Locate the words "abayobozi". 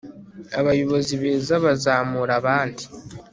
0.59-1.13